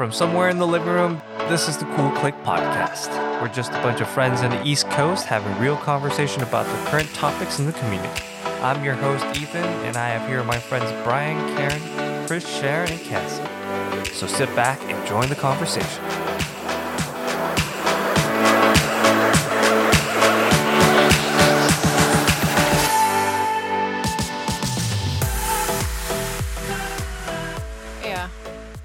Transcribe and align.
From 0.00 0.12
somewhere 0.12 0.48
in 0.48 0.56
the 0.56 0.66
living 0.66 0.88
room, 0.88 1.20
this 1.50 1.68
is 1.68 1.76
the 1.76 1.84
Cool 1.94 2.10
Click 2.12 2.34
Podcast. 2.42 3.10
We're 3.42 3.52
just 3.52 3.72
a 3.72 3.82
bunch 3.82 4.00
of 4.00 4.08
friends 4.08 4.40
on 4.40 4.48
the 4.48 4.64
East 4.64 4.88
Coast 4.88 5.26
having 5.26 5.54
real 5.58 5.76
conversation 5.76 6.42
about 6.42 6.64
the 6.64 6.90
current 6.90 7.12
topics 7.12 7.58
in 7.58 7.66
the 7.66 7.74
community. 7.74 8.08
I'm 8.62 8.82
your 8.82 8.94
host, 8.94 9.26
Ethan, 9.38 9.62
and 9.84 9.98
I 9.98 10.08
have 10.08 10.26
here 10.26 10.42
my 10.42 10.58
friends 10.58 10.90
Brian, 11.04 11.36
Karen, 11.54 12.26
Chris, 12.26 12.48
Sharon, 12.48 12.90
and 12.90 13.00
Cassie. 13.02 14.14
So 14.14 14.26
sit 14.26 14.48
back 14.56 14.80
and 14.84 15.06
join 15.06 15.28
the 15.28 15.34
conversation. 15.34 16.02
Yeah. 28.02 28.30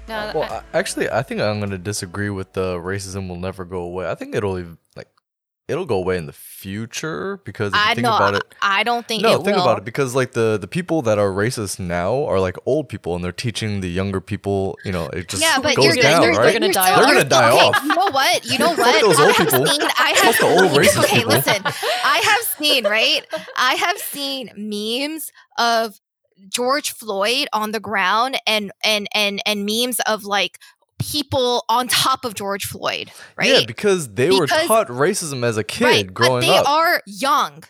No, 0.08 0.32
Well, 0.34 0.42
I- 0.44 0.56
I, 0.74 0.78
actually, 0.78 1.10
I 1.10 1.22
think 1.22 1.40
I'm 1.40 1.60
gonna 1.60 1.78
disagree 1.78 2.30
with 2.30 2.52
the 2.52 2.76
racism 2.76 3.28
will 3.28 3.38
never 3.38 3.64
go 3.64 3.78
away. 3.80 4.08
I 4.10 4.14
think 4.14 4.34
it'll 4.34 4.54
like 4.94 5.08
it'll 5.68 5.84
go 5.86 5.96
away 5.96 6.16
in 6.16 6.26
the 6.26 6.32
future 6.32 7.38
because 7.44 7.72
if 7.72 7.78
you 7.78 7.84
I 7.90 7.94
think 7.94 8.04
know. 8.04 8.14
about 8.16 8.34
it. 8.36 8.42
I 8.62 8.84
don't 8.84 9.06
think 9.08 9.22
No, 9.24 9.38
think 9.42 9.56
will. 9.56 9.62
about 9.64 9.78
it 9.78 9.84
because 9.84 10.14
like 10.14 10.30
the 10.32 10.58
the 10.60 10.68
people 10.68 11.02
that 11.02 11.18
are 11.18 11.30
racist 11.30 11.80
now 11.80 12.24
are 12.24 12.38
like 12.38 12.56
old 12.66 12.88
people 12.88 13.16
and 13.16 13.24
they're 13.24 13.32
teaching 13.32 13.80
the 13.80 13.88
younger 13.90 14.20
people. 14.20 14.78
You 14.84 14.92
know, 14.92 15.06
it 15.08 15.26
just 15.28 15.42
yeah, 15.42 15.58
but 15.60 15.74
goes 15.74 15.86
you're, 15.86 15.96
down, 15.96 16.22
you're, 16.22 16.32
right? 16.34 16.52
you're 16.52 16.60
gonna 16.60 16.72
die 16.72 16.92
off. 16.92 16.98
They're 17.04 17.14
gonna 17.14 17.28
die 17.28 17.50
still- 17.50 17.68
off. 17.68 17.76
okay, 17.76 17.86
You 17.88 17.94
know 17.96 18.10
what? 18.12 18.44
You 18.46 18.58
know 18.58 18.74
what? 18.76 19.00
those 19.00 19.18
I 19.18 19.24
old 19.26 19.32
have 19.34 19.48
people. 19.48 19.66
seen. 19.66 19.82
I 19.82 20.14
Fuck 20.14 20.24
have 20.24 20.38
the 20.38 20.46
old 20.62 20.70
racist 20.78 21.04
okay. 21.04 21.16
people. 21.16 21.32
Listen, 21.32 21.62
I 21.64 22.18
have 22.24 22.42
seen 22.58 22.84
right. 22.84 23.22
I 23.56 23.74
have 23.74 23.98
seen 23.98 24.50
memes 24.56 25.32
of 25.58 25.98
George 26.48 26.92
Floyd 26.92 27.48
on 27.52 27.72
the 27.72 27.80
ground 27.80 28.38
and 28.46 28.72
and 28.84 29.08
and 29.14 29.40
and 29.46 29.64
memes 29.64 30.00
of 30.06 30.24
like 30.24 30.58
people 30.98 31.64
on 31.68 31.88
top 31.88 32.24
of 32.24 32.34
George 32.34 32.64
Floyd, 32.64 33.10
right? 33.36 33.48
Yeah, 33.48 33.60
because 33.66 34.14
they 34.14 34.30
were 34.30 34.46
taught 34.46 34.88
racism 34.88 35.44
as 35.44 35.56
a 35.56 35.64
kid 35.64 35.84
right, 35.84 36.14
growing 36.14 36.42
they 36.42 36.56
up. 36.56 36.68
are 36.68 37.02
young. 37.06 37.64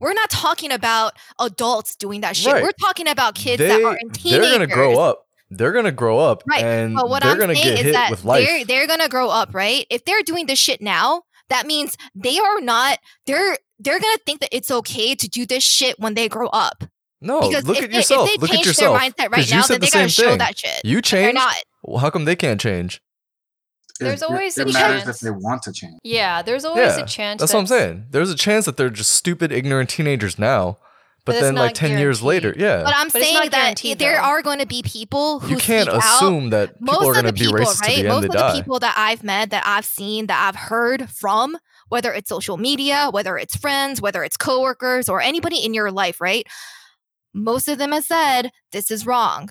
We're 0.00 0.14
not 0.14 0.30
talking 0.30 0.70
about 0.70 1.14
adults 1.40 1.96
doing 1.96 2.20
that 2.20 2.36
shit. 2.36 2.52
Right. 2.52 2.62
We're 2.62 2.70
talking 2.80 3.08
about 3.08 3.34
kids 3.34 3.58
they, 3.58 3.68
that 3.68 3.82
are 3.82 3.96
in 4.00 4.10
teenagers. 4.10 4.46
they're 4.48 4.52
gonna 4.58 4.66
grow 4.72 4.98
up. 5.00 5.24
They're 5.50 5.72
gonna 5.72 5.92
grow 5.92 6.18
up, 6.18 6.42
Right. 6.46 6.62
and 6.62 6.94
But 6.94 7.08
what 7.08 7.22
they're 7.22 7.32
I'm 7.32 7.38
gonna 7.38 7.56
saying 7.56 7.86
is 7.86 7.92
that 7.92 8.12
they're 8.22 8.64
they're 8.64 8.86
gonna 8.86 9.08
grow 9.08 9.28
up, 9.28 9.54
right? 9.54 9.86
If 9.90 10.04
they're 10.04 10.22
doing 10.22 10.46
this 10.46 10.58
shit 10.58 10.80
now, 10.80 11.22
that 11.48 11.66
means 11.66 11.96
they 12.14 12.38
are 12.38 12.60
not. 12.60 12.98
They're 13.26 13.56
they're 13.78 13.98
gonna 13.98 14.18
think 14.26 14.40
that 14.40 14.54
it's 14.54 14.70
okay 14.70 15.14
to 15.14 15.28
do 15.28 15.46
this 15.46 15.64
shit 15.64 15.98
when 15.98 16.14
they 16.14 16.28
grow 16.28 16.48
up. 16.48 16.84
No, 17.20 17.40
Because 17.48 17.64
look 17.64 17.78
if 17.78 17.84
at 17.84 17.90
they, 17.90 17.96
yourself. 17.96 18.28
If 18.28 18.34
they 18.36 18.40
look 18.40 18.50
change 18.50 18.60
at 18.60 18.66
yourself. 18.66 18.98
their 19.00 19.10
mindset 19.10 19.18
right 19.30 19.32
'Cause 19.40 19.50
you 19.50 19.56
now, 19.56 19.62
said 19.62 19.74
then 19.74 19.80
the 19.80 19.86
they 19.86 19.90
gotta 19.90 20.08
same 20.10 20.24
show 20.24 20.28
thing. 20.30 20.38
that 20.38 20.58
shit. 20.58 20.80
You 20.84 21.02
change, 21.02 21.24
They're 21.26 21.32
not. 21.32 21.56
Well, 21.82 21.98
how 21.98 22.10
come 22.10 22.24
they 22.24 22.36
can't 22.36 22.60
change? 22.60 23.00
There's 24.00 24.22
it, 24.22 24.28
always 24.28 24.56
it 24.56 24.68
a 24.68 24.72
matters 24.72 25.02
chance. 25.04 25.16
if 25.16 25.20
they 25.20 25.30
want 25.30 25.62
to 25.64 25.72
change. 25.72 25.98
yeah, 26.04 26.42
there's 26.42 26.64
always 26.64 26.96
Yeah, 26.96 27.02
a 27.02 27.06
chance. 27.06 27.40
That's 27.40 27.52
what 27.52 27.58
I'm 27.60 27.66
saying. 27.66 28.06
There's 28.10 28.30
a 28.30 28.36
chance 28.36 28.64
that 28.66 28.76
they're 28.76 28.90
just 28.90 29.10
stupid, 29.10 29.50
ignorant 29.50 29.90
teenagers 29.90 30.38
now, 30.38 30.78
but, 31.24 31.32
But 31.34 31.40
then 31.40 31.54
like 31.56 31.70
not 31.70 31.74
ten 31.74 31.98
years 31.98 32.22
later, 32.22 32.54
yeah, 32.56 32.84
But 32.84 32.94
I'm 32.96 33.08
But 33.08 33.20
saying 33.22 33.40
that 33.40 33.50
guaranteed, 33.50 33.98
there 33.98 34.20
are 34.20 34.40
going 34.40 34.60
to 34.60 34.66
be 34.66 34.82
people 34.84 35.40
who 35.40 35.50
you 35.50 35.56
can't 35.56 35.88
speak 35.90 36.00
out. 36.00 36.22
assume 36.22 36.50
that 36.50 36.78
people 36.78 36.94
most 36.94 37.06
are 37.06 37.10
of 37.10 37.14
going 37.14 37.24
to 37.26 37.32
the 37.32 37.32
be 37.32 37.44
people, 37.46 37.58
racist 37.58 37.80
right? 37.82 37.96
to 37.96 38.02
the 38.02 38.08
most 38.08 38.16
end 38.16 38.24
of 38.26 38.30
they 38.30 38.38
die. 38.38 38.52
the 38.52 38.62
people 38.62 38.78
that 38.78 38.94
I've 38.96 39.24
met, 39.24 39.50
that 39.50 39.64
I've 39.66 39.84
seen, 39.84 40.26
that 40.28 40.46
I've 40.48 40.56
heard 40.68 41.10
from, 41.10 41.58
whether 41.88 42.12
it's 42.12 42.28
social 42.28 42.56
media, 42.56 43.08
whether 43.10 43.36
it's 43.36 43.56
friends, 43.56 44.00
whether 44.00 44.22
it's 44.22 44.36
coworkers, 44.36 45.08
or 45.08 45.20
anybody 45.20 45.56
in 45.64 45.74
your 45.74 45.90
life, 45.90 46.20
right? 46.20 46.46
Most 47.38 47.68
of 47.68 47.78
them 47.78 47.92
have 47.92 48.04
said 48.04 48.50
this 48.72 48.90
is 48.90 49.06
wrong, 49.06 49.50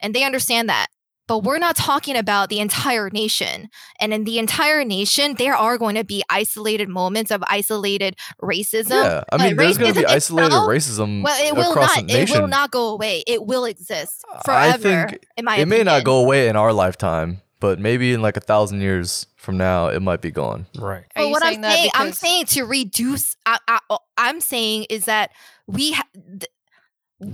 and 0.00 0.14
they 0.14 0.24
understand 0.24 0.68
that. 0.68 0.88
But 1.26 1.42
we're 1.44 1.58
not 1.58 1.76
talking 1.76 2.16
about 2.16 2.48
the 2.48 2.58
entire 2.58 3.10
nation. 3.10 3.68
And 4.00 4.14
in 4.14 4.24
the 4.24 4.38
entire 4.38 4.82
nation, 4.82 5.34
there 5.36 5.54
are 5.54 5.76
going 5.76 5.94
to 5.96 6.02
be 6.04 6.22
isolated 6.30 6.88
moments 6.88 7.30
of 7.30 7.44
isolated 7.50 8.16
racism. 8.42 8.90
yeah, 9.04 9.24
I 9.30 9.36
but 9.36 9.40
mean, 9.44 9.56
there's 9.56 9.76
going 9.76 9.92
to 9.92 10.00
be 10.00 10.06
isolated 10.06 10.46
itself- 10.46 10.68
racism 10.70 11.22
Well, 11.22 11.46
it 11.46 11.54
will 11.54 11.72
across 11.72 11.96
not. 11.96 12.06
the 12.06 12.14
nation. 12.14 12.36
It 12.36 12.40
will 12.40 12.48
not 12.48 12.70
go 12.70 12.88
away. 12.88 13.24
It 13.26 13.44
will 13.44 13.66
exist 13.66 14.24
forever. 14.46 14.58
I 14.74 14.78
forever. 14.78 15.08
think 15.10 15.26
in 15.36 15.44
my 15.44 15.56
it 15.56 15.68
may 15.68 15.82
not 15.82 16.02
go 16.04 16.16
away 16.20 16.48
in 16.48 16.56
our 16.56 16.72
lifetime, 16.72 17.42
but 17.60 17.78
maybe 17.78 18.14
in 18.14 18.22
like 18.22 18.38
a 18.38 18.40
thousand 18.40 18.80
years 18.80 19.26
from 19.36 19.58
now, 19.58 19.88
it 19.88 20.00
might 20.00 20.22
be 20.22 20.30
gone. 20.30 20.64
Right. 20.78 21.04
Are 21.14 21.24
But 21.24 21.28
what 21.30 21.44
I'm 21.44 21.60
that 21.60 21.72
saying, 21.74 21.90
I'm 21.94 22.12
saying 22.12 22.46
to 22.46 22.62
reduce. 22.64 23.36
I, 23.44 23.58
I, 23.68 23.80
I'm 24.16 24.40
saying 24.40 24.86
is 24.88 25.04
that 25.04 25.32
we 25.66 25.92
ha- 25.92 26.08
th- 26.14 26.46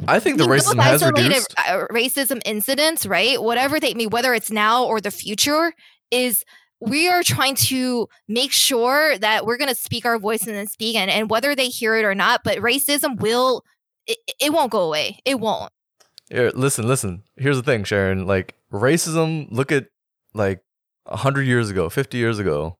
I 0.08 0.18
think 0.18 0.38
the 0.38 0.44
racism 0.44 0.80
has 0.80 1.04
reduced. 1.04 1.54
uh, 1.58 1.84
racism 1.90 2.40
incidents, 2.44 3.04
right? 3.04 3.42
Whatever 3.42 3.78
they 3.78 3.92
mean, 3.94 4.10
whether 4.10 4.32
it's 4.32 4.50
now 4.50 4.84
or 4.84 5.00
the 5.00 5.10
future, 5.10 5.74
is 6.10 6.44
we 6.80 7.08
are 7.08 7.22
trying 7.22 7.54
to 7.54 8.08
make 8.28 8.52
sure 8.52 9.18
that 9.18 9.44
we're 9.44 9.58
going 9.58 9.68
to 9.68 9.74
speak 9.74 10.06
our 10.06 10.18
voice 10.18 10.46
and 10.46 10.56
then 10.56 10.66
speak, 10.66 10.96
and, 10.96 11.10
and 11.10 11.28
whether 11.28 11.54
they 11.54 11.68
hear 11.68 11.96
it 11.96 12.04
or 12.04 12.14
not, 12.14 12.42
but 12.44 12.58
racism 12.58 13.20
will. 13.20 13.62
It, 14.06 14.18
it 14.40 14.52
won't 14.52 14.70
go 14.70 14.80
away. 14.80 15.18
It 15.24 15.40
won't. 15.40 15.72
Here, 16.30 16.50
listen, 16.54 16.86
listen. 16.86 17.22
Here's 17.36 17.56
the 17.56 17.62
thing, 17.62 17.84
Sharon. 17.84 18.26
Like 18.26 18.54
racism. 18.72 19.48
Look 19.50 19.72
at 19.72 19.86
like 20.34 20.62
hundred 21.06 21.42
years 21.42 21.70
ago, 21.70 21.88
fifty 21.90 22.18
years 22.18 22.38
ago. 22.38 22.78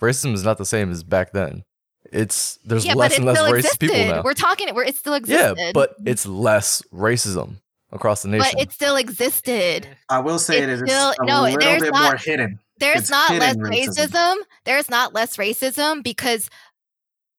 Racism 0.00 0.32
is 0.32 0.44
not 0.44 0.58
the 0.58 0.64
same 0.64 0.90
as 0.90 1.02
back 1.02 1.32
then. 1.32 1.64
It's 2.12 2.58
there's 2.64 2.84
yeah, 2.84 2.94
less 2.94 3.12
but 3.12 3.14
it 3.14 3.16
and 3.18 3.26
less 3.26 3.38
racist 3.40 3.58
existed. 3.58 3.80
people 3.80 4.04
now. 4.06 4.22
We're 4.24 4.34
talking. 4.34 4.74
We're, 4.74 4.84
it 4.84 4.96
still 4.96 5.14
existed. 5.14 5.56
Yeah, 5.58 5.70
but 5.72 5.94
it's 6.04 6.26
less 6.26 6.82
racism 6.92 7.56
across 7.92 8.22
the 8.22 8.28
nation. 8.28 8.50
but 8.54 8.62
it 8.62 8.72
still 8.72 8.96
existed. 8.96 9.86
I 10.08 10.18
will 10.20 10.38
say 10.38 10.58
It's 10.58 10.64
it 10.64 10.84
is 10.84 10.90
still- 10.90 11.14
a 11.18 11.24
no, 11.24 11.42
little 11.42 11.58
there's 11.60 11.82
bit 11.82 11.92
not- 11.92 12.02
more 12.02 12.16
hidden. 12.16 12.58
there's 12.78 13.00
It's 13.02 13.10
not 13.10 13.30
less 13.32 13.56
racism. 13.56 14.08
racism. 14.08 14.34
There's 14.64 14.88
not 14.90 15.12
less 15.14 15.36
racism 15.36 16.02
because 16.02 16.48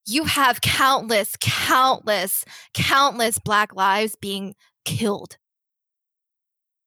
you 0.06 0.24
have 0.26 0.62
countless, 0.62 1.36
countless, 1.40 2.44
countless 2.74 3.40
black 3.40 3.76
lives 3.76 4.16
being 4.16 4.56
killed 4.86 5.38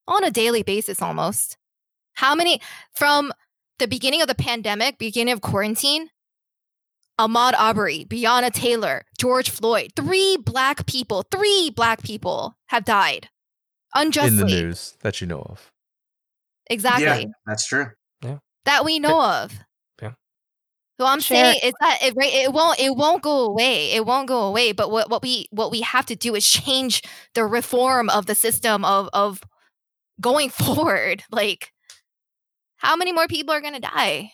on 0.07 0.23
a 0.23 0.31
daily 0.31 0.63
basis 0.63 1.01
almost. 1.01 1.57
How 2.13 2.35
many 2.35 2.61
from 2.95 3.31
the 3.79 3.87
beginning 3.87 4.21
of 4.21 4.27
the 4.27 4.35
pandemic, 4.35 4.97
beginning 4.97 5.33
of 5.33 5.41
quarantine? 5.41 6.09
Ahmaud 7.19 7.53
Arbery, 7.57 8.05
Breonna 8.09 8.51
Taylor, 8.51 9.03
George 9.17 9.49
Floyd, 9.49 9.91
three 9.95 10.37
black 10.37 10.85
people, 10.85 11.23
three 11.31 11.71
black 11.73 12.03
people 12.03 12.57
have 12.67 12.83
died 12.85 13.29
unjustly. 13.93 14.29
in 14.29 14.37
the 14.37 14.45
news 14.45 14.97
that 15.01 15.21
you 15.21 15.27
know 15.27 15.41
of. 15.41 15.71
Exactly. 16.69 17.05
Yeah, 17.05 17.25
that's 17.45 17.65
true. 17.67 17.87
Yeah. 18.21 18.39
That 18.65 18.83
we 18.83 18.99
know 18.99 19.21
of. 19.21 19.53
Yeah. 20.01 20.13
So 20.99 21.05
I'm 21.05 21.19
Share- 21.19 21.53
saying 21.53 21.59
is 21.63 21.73
that 21.79 21.99
it, 22.01 22.13
right, 22.17 22.33
it 22.33 22.51
won't 22.51 22.79
it 22.79 22.95
won't 22.95 23.21
go 23.21 23.45
away. 23.45 23.91
It 23.91 24.05
won't 24.05 24.27
go 24.27 24.41
away. 24.41 24.71
But 24.71 24.91
what, 24.91 25.09
what 25.09 25.21
we 25.21 25.47
what 25.51 25.71
we 25.71 25.81
have 25.81 26.05
to 26.07 26.15
do 26.15 26.35
is 26.35 26.47
change 26.49 27.01
the 27.33 27.45
reform 27.45 28.09
of 28.09 28.25
the 28.25 28.35
system 28.35 28.83
of 28.83 29.09
of 29.13 29.41
going 30.19 30.49
forward. 30.65 31.23
Like 31.31 31.71
how 32.77 32.95
many 32.95 33.13
more 33.13 33.27
people 33.27 33.53
are 33.53 33.61
gonna 33.61 33.79
die? 33.79 34.31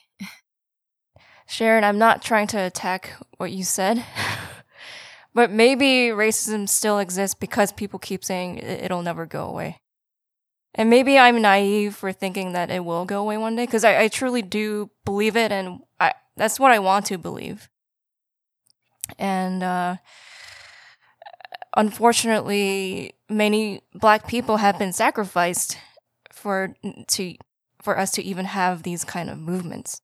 Sharon, 1.51 1.83
I'm 1.83 1.97
not 1.97 2.21
trying 2.21 2.47
to 2.47 2.57
attack 2.57 3.11
what 3.35 3.51
you 3.51 3.65
said, 3.65 4.05
but 5.33 5.51
maybe 5.51 6.07
racism 6.07 6.69
still 6.69 6.97
exists 6.97 7.35
because 7.37 7.73
people 7.73 7.99
keep 7.99 8.23
saying 8.23 8.59
it- 8.59 8.85
it'll 8.85 9.01
never 9.01 9.25
go 9.25 9.49
away. 9.49 9.81
And 10.73 10.89
maybe 10.89 11.19
I'm 11.19 11.41
naive 11.41 11.93
for 11.93 12.13
thinking 12.13 12.53
that 12.53 12.71
it 12.71 12.85
will 12.85 13.03
go 13.03 13.19
away 13.19 13.37
one 13.37 13.57
day 13.57 13.65
because 13.65 13.83
I, 13.83 14.03
I 14.03 14.07
truly 14.07 14.41
do 14.41 14.91
believe 15.03 15.35
it, 15.35 15.51
and 15.51 15.81
I, 15.99 16.13
that's 16.37 16.57
what 16.57 16.71
I 16.71 16.79
want 16.79 17.07
to 17.07 17.17
believe. 17.17 17.69
And 19.19 19.61
uh, 19.61 19.97
unfortunately, 21.75 23.11
many 23.27 23.81
black 23.93 24.25
people 24.25 24.55
have 24.55 24.79
been 24.79 24.93
sacrificed 24.93 25.77
for 26.31 26.73
to 27.09 27.35
for 27.81 27.97
us 27.97 28.11
to 28.11 28.23
even 28.23 28.45
have 28.45 28.83
these 28.83 29.03
kind 29.03 29.29
of 29.29 29.37
movements 29.37 30.01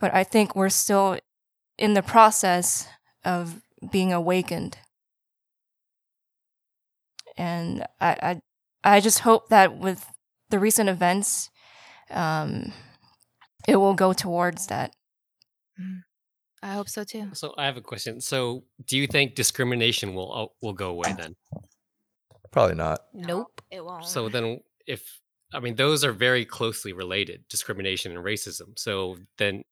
but 0.00 0.14
I 0.14 0.24
think 0.24 0.54
we're 0.54 0.68
still 0.68 1.18
in 1.78 1.94
the 1.94 2.02
process 2.02 2.88
of 3.24 3.60
being 3.90 4.12
awakened. 4.12 4.78
And 7.36 7.86
I, 8.00 8.40
I, 8.84 8.96
I 8.96 9.00
just 9.00 9.20
hope 9.20 9.48
that 9.48 9.78
with 9.78 10.06
the 10.50 10.58
recent 10.58 10.88
events, 10.88 11.50
um, 12.10 12.72
it 13.66 13.76
will 13.76 13.94
go 13.94 14.12
towards 14.12 14.66
that. 14.66 14.94
I 16.62 16.74
hope 16.74 16.88
so 16.88 17.02
too. 17.02 17.30
So 17.32 17.54
I 17.58 17.66
have 17.66 17.76
a 17.76 17.80
question. 17.80 18.20
So 18.20 18.64
do 18.86 18.96
you 18.96 19.06
think 19.06 19.34
discrimination 19.34 20.14
will 20.14 20.32
uh, 20.32 20.46
will 20.60 20.74
go 20.74 20.90
away 20.90 21.12
then? 21.16 21.34
Probably 22.52 22.76
not. 22.76 23.00
Nope. 23.12 23.60
It 23.70 23.84
won't. 23.84 24.04
So 24.04 24.28
then 24.28 24.60
if 24.86 25.21
I 25.52 25.60
mean 25.60 25.76
those 25.76 26.04
are 26.04 26.12
very 26.12 26.44
closely 26.44 26.92
related, 26.92 27.44
discrimination 27.48 28.16
and 28.16 28.24
racism. 28.24 28.78
So 28.78 29.18
then 29.38 29.64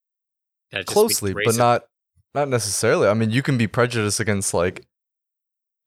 that 0.72 0.86
just 0.86 0.92
Closely, 0.92 1.32
but 1.32 1.56
not 1.56 1.84
not 2.34 2.48
necessarily. 2.48 3.08
I 3.08 3.14
mean, 3.14 3.30
you 3.30 3.42
can 3.42 3.58
be 3.58 3.66
prejudiced 3.66 4.20
against 4.20 4.54
like 4.54 4.84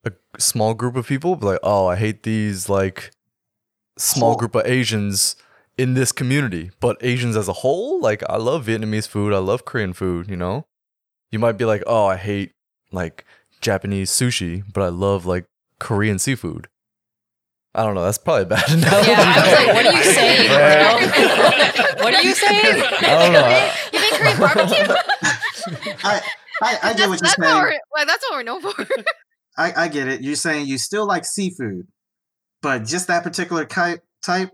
a 0.05 0.11
small 0.37 0.73
group 0.73 0.95
of 0.95 1.07
people, 1.07 1.37
like, 1.39 1.59
oh, 1.63 1.87
I 1.87 1.95
hate 1.95 2.23
these 2.23 2.67
like 2.69 3.11
small 3.97 4.31
Whole- 4.31 4.39
group 4.39 4.55
of 4.55 4.65
Asians 4.65 5.35
in 5.77 5.93
this 5.93 6.11
community, 6.11 6.71
but 6.79 6.97
Asians 7.01 7.35
as 7.35 7.47
a 7.47 7.53
whole, 7.53 7.99
like 7.99 8.21
I 8.29 8.37
love 8.37 8.65
Vietnamese 8.65 9.07
food, 9.07 9.33
I 9.33 9.39
love 9.39 9.65
Korean 9.65 9.93
food, 9.93 10.29
you 10.29 10.35
know? 10.37 10.65
You 11.31 11.39
might 11.39 11.53
be 11.57 11.65
like, 11.65 11.81
"Oh, 11.87 12.05
I 12.05 12.17
hate 12.17 12.51
like 12.91 13.25
Japanese 13.61 14.11
sushi, 14.11 14.63
but 14.71 14.83
I 14.83 14.89
love 14.89 15.25
like 15.25 15.45
Korean 15.79 16.19
seafood." 16.19 16.67
I 17.75 17.83
don't 17.83 17.95
know, 17.95 18.03
that's 18.03 18.17
probably 18.19 18.43
a 18.43 18.45
bad 18.45 18.63
analogy. 18.69 19.09
Yeah, 19.09 19.17
I 19.19 19.33
was 19.35 19.53
like, 19.53 19.73
what 19.73 19.85
are 19.85 19.93
you 19.93 20.03
saying, 20.13 20.47
bro? 20.49 22.03
what 22.03 22.13
are 22.13 22.21
you 22.21 22.35
saying? 22.35 22.83
I 23.01 23.23
don't 23.23 23.33
know. 23.33 23.71
You 23.93 23.99
mean 24.01 24.13
Korean 24.13 24.39
barbecue? 24.39 25.95
I, 26.03 26.21
I, 26.61 26.77
I 26.83 26.93
get 26.93 27.09
what 27.09 27.15
you're 27.15 27.17
that's 27.17 27.37
what 27.37 27.45
saying. 27.47 27.57
we're, 27.63 27.79
well, 27.93 28.05
that's 28.05 28.23
what 28.29 28.33
we're 28.37 28.43
known 28.43 28.61
for. 28.61 28.73
I, 29.57 29.73
I 29.83 29.87
get 29.87 30.07
it. 30.07 30.21
You're 30.21 30.35
saying 30.35 30.67
you 30.67 30.77
still 30.77 31.05
like 31.07 31.25
seafood, 31.25 31.87
but 32.61 32.85
just 32.85 33.07
that 33.07 33.23
particular 33.23 33.65
type 33.65 34.03
type. 34.23 34.51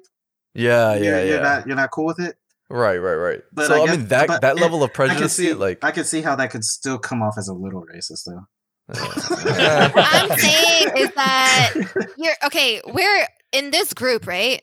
Yeah, 0.54 0.96
you're, 0.96 1.04
yeah, 1.04 1.24
you're 1.24 1.42
not 1.42 1.68
you're 1.68 1.76
not 1.76 1.92
cool 1.92 2.06
with 2.06 2.20
it. 2.20 2.36
Right, 2.70 2.98
right, 2.98 3.16
right. 3.16 3.42
But 3.52 3.68
so 3.68 3.76
I 3.76 3.78
I, 3.84 3.86
guess- 3.88 3.98
mean 3.98 4.08
that 4.08 4.42
that 4.42 4.58
it- 4.58 4.62
level 4.62 4.84
of 4.84 4.92
I 4.98 5.28
see 5.28 5.54
like 5.54 5.84
I 5.84 5.92
could 5.92 6.06
see 6.06 6.22
how 6.22 6.36
that 6.36 6.52
could 6.52 6.64
still 6.64 6.98
come 7.00 7.22
off 7.22 7.36
as 7.38 7.48
a 7.48 7.54
little 7.54 7.84
racist 7.94 8.24
though. 8.26 8.44
Uh, 8.90 9.92
I'm 9.96 10.38
saying 10.38 10.92
is 10.98 11.12
that 11.16 11.74
you're 12.18 12.36
okay. 12.46 12.82
We're 12.86 13.28
in 13.52 13.72
this 13.72 13.94
group, 13.94 14.28
right? 14.28 14.62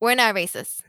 We're 0.00 0.14
not 0.14 0.34
racist. 0.34 0.80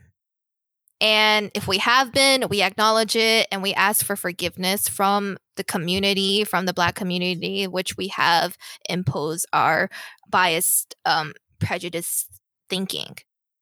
And 1.00 1.50
if 1.54 1.68
we 1.68 1.78
have 1.78 2.12
been, 2.12 2.48
we 2.48 2.62
acknowledge 2.62 3.16
it 3.16 3.46
and 3.52 3.62
we 3.62 3.74
ask 3.74 4.04
for 4.04 4.16
forgiveness 4.16 4.88
from 4.88 5.36
the 5.56 5.64
community, 5.64 6.44
from 6.44 6.66
the 6.66 6.72
Black 6.72 6.94
community, 6.94 7.66
which 7.66 7.96
we 7.96 8.08
have 8.08 8.56
imposed 8.88 9.46
our 9.52 9.90
biased, 10.30 10.94
um, 11.04 11.32
prejudiced 11.58 12.30
thinking. 12.70 13.16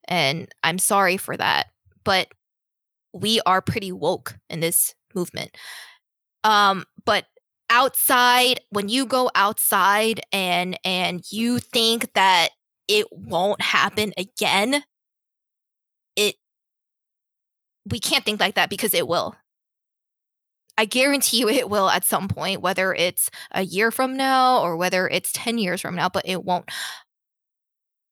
And 0.07 0.55
I'm 0.63 0.79
sorry 0.79 1.17
for 1.17 1.37
that. 1.37 1.69
But 2.05 2.29
we 3.13 3.41
are 3.45 3.61
pretty 3.61 3.93
woke 3.93 4.37
in 4.49 4.61
this 4.61 4.95
movement. 5.15 5.57
Um, 6.45 6.85
but 7.05 7.27
outside 7.73 8.61
when 8.71 8.89
you 8.89 9.07
go 9.07 9.31
outside 9.35 10.21
and 10.33 10.79
and 10.85 11.25
you 11.33 11.59
think 11.59 12.13
that 12.15 12.51
it 12.89 13.07
won't 13.13 13.63
happen 13.63 14.13
again 14.19 14.85
it 16.17 16.37
we 17.89 17.99
can't 17.99 18.25
think 18.25 18.41
like 18.41 18.55
that 18.55 18.71
because 18.71 18.95
it 18.95 19.09
will. 19.09 19.35
I 20.79 20.87
guarantee 20.87 21.39
you 21.39 21.49
it 21.49 21.69
will 21.69 21.91
at 21.91 22.05
some 22.05 22.29
point 22.29 22.63
whether 22.63 22.95
it's 22.95 23.31
a 23.53 23.63
year 23.63 23.91
from 23.91 24.17
now 24.17 24.61
or 24.63 24.77
whether 24.77 25.07
it's 25.09 25.33
10 25.33 25.59
years 25.59 25.81
from 25.81 25.95
now 25.95 26.09
but 26.09 26.27
it 26.27 26.45
won't. 26.45 26.69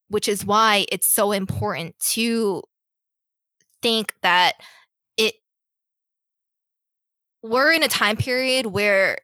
Which 0.09 0.29
is 0.29 0.45
why 0.45 0.87
it's 0.91 1.07
so 1.07 1.33
important 1.33 1.99
to 2.13 2.63
think 3.83 4.15
that 4.23 4.55
it 5.17 5.35
we're 7.43 7.73
in 7.73 7.83
a 7.83 7.89
time 7.89 8.17
period 8.17 8.67
where 8.67 9.19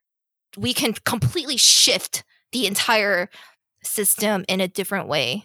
we 0.57 0.73
can 0.73 0.95
completely 1.05 1.57
shift 1.57 2.25
the 2.53 2.67
entire 2.67 3.29
system 3.83 4.45
in 4.49 4.61
a 4.61 4.69
different 4.69 5.09
way 5.09 5.45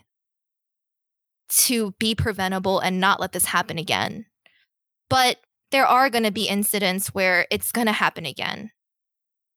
to 1.49 1.91
be 1.99 2.15
preventable 2.15 2.79
and 2.79 2.99
not 2.99 3.19
let 3.19 3.33
this 3.33 3.45
happen 3.45 3.77
again. 3.77 4.25
But 5.09 5.37
there 5.71 5.85
are 5.85 6.09
going 6.09 6.23
to 6.23 6.31
be 6.31 6.47
incidents 6.47 7.09
where 7.09 7.45
it's 7.51 7.71
going 7.71 7.87
to 7.87 7.93
happen 7.93 8.25
again. 8.25 8.71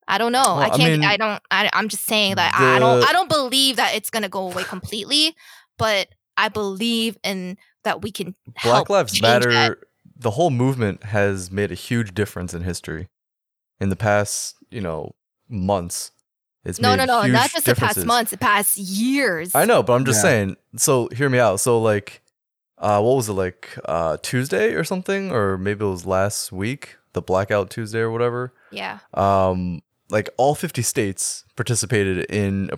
I 0.07 0.19
don't 0.19 0.33
know. 0.33 0.43
I 0.43 0.43
Well, 0.43 0.61
I 0.61 0.69
can't. 0.71 1.05
I, 1.05 1.11
mean, 1.11 1.19
don't. 1.19 1.43
I, 1.51 1.71
I'm 1.73 1.89
just 1.89 2.05
saying 2.05 2.35
that 2.35 2.55
I 2.55 2.79
don't. 2.79 3.09
I 3.09 3.13
don't 3.13 3.29
believe 3.29 3.77
that 3.77 3.95
it's 3.95 4.11
going 4.11 4.23
to 4.23 4.29
go 4.29 4.51
away 4.51 4.65
completely. 4.65 5.35
But 5.79 6.09
I 6.37 6.49
believe 6.49 7.17
in 7.25 7.57
that 7.85 8.03
we 8.03 8.11
can. 8.13 8.35
Black 8.63 8.75
help 8.75 8.91
Lives 8.91 9.23
Matter, 9.23 9.51
that. 9.51 9.79
the 10.17 10.33
whole 10.33 10.51
movement 10.51 11.05
has 11.05 11.51
made 11.51 11.73
a 11.73 11.77
huge 11.77 12.15
difference 12.15 12.53
in 12.53 12.63
history. 12.63 13.09
In 13.81 13.89
the 13.89 13.97
past, 13.97 14.57
you 14.71 14.81
know, 14.81 15.15
months, 15.55 16.11
it's 16.65 16.81
No, 16.81 16.91
made 16.91 16.97
no, 16.97 17.05
no. 17.07 17.23
huge 17.23 17.33
Not 17.33 17.51
just 17.51 17.67
the 17.67 17.75
past 17.75 18.05
months. 18.05 18.31
The 18.31 18.39
past 18.39 18.77
years. 18.77 19.55
I 19.55 19.65
know, 19.65 19.83
but 19.83 19.93
I'm 19.95 20.05
just 20.05 20.19
Yeah. 20.19 20.23
saying. 20.23 20.57
So 20.77 21.09
hear 21.09 21.29
me 21.31 21.39
out. 21.39 21.61
So 21.61 21.81
like, 21.81 22.21
uh, 22.79 23.01
what 23.01 23.17
was 23.17 23.29
it 23.29 23.35
like 23.35 23.79
uh, 23.87 24.17
Tuesday 24.23 24.75
or 24.75 24.85
something, 24.85 25.31
or 25.31 25.57
maybe 25.57 25.85
it 25.85 25.89
was 25.89 26.05
last 26.07 26.53
week, 26.53 26.97
the 27.13 27.23
Blackout 27.23 27.71
Tuesday 27.71 28.01
or 28.01 28.11
whatever. 28.11 28.53
Yeah. 28.71 28.99
Um, 29.15 29.83
like 30.11 30.29
all 30.37 30.55
50 30.55 30.83
states 30.83 31.45
participated 31.57 32.27
in 32.31 32.71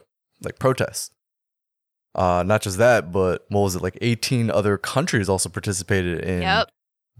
like 0.43 0.59
protests. 0.59 1.11
Uh, 2.15 2.43
not 2.47 2.63
just 2.63 2.79
that, 2.79 3.13
but 3.13 3.45
what 3.49 3.61
was 3.63 3.77
it 3.77 3.83
like? 3.83 3.99
18 4.01 4.51
other 4.51 4.79
countries 4.79 5.29
also 5.29 5.49
participated 5.49 6.21
in 6.25 6.43
Yep. 6.43 6.69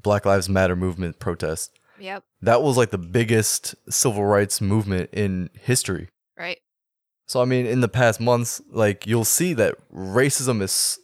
Black 0.03 0.25
Lives 0.25 0.49
Matter 0.49 0.77
movement 0.77 1.19
protests. 1.19 1.71
Yep. 1.99 2.25
That 2.43 2.63
was 2.63 2.77
like 2.77 2.91
the 2.91 2.99
biggest 2.99 3.75
civil 3.89 4.25
rights 4.25 4.61
movement 4.61 5.11
in 5.13 5.51
history. 5.55 6.09
Right. 6.39 6.59
So 7.27 7.43
I 7.43 7.45
mean, 7.45 7.67
in 7.67 7.81
the 7.81 7.89
past 7.89 8.21
months, 8.21 8.61
like 8.71 9.07
you'll 9.07 9.25
see 9.25 9.55
that 9.55 9.75
racism 9.93 10.63
is 10.63 10.99